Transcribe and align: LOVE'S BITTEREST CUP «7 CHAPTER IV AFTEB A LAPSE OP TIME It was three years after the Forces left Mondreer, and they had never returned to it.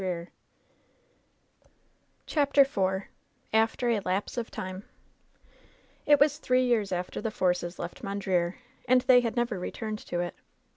LOVE'S 0.03 0.09
BITTEREST 0.25 0.31
CUP 1.61 1.69
«7 2.25 2.25
CHAPTER 2.55 2.61
IV 2.61 3.03
AFTEB 3.53 3.89
A 3.91 3.99
LAPSE 4.01 4.37
OP 4.39 4.49
TIME 4.49 4.83
It 6.07 6.19
was 6.19 6.39
three 6.39 6.65
years 6.65 6.91
after 6.91 7.21
the 7.21 7.29
Forces 7.29 7.77
left 7.77 8.01
Mondreer, 8.01 8.55
and 8.87 9.01
they 9.01 9.19
had 9.21 9.35
never 9.35 9.59
returned 9.59 9.99
to 9.99 10.21
it. 10.21 10.33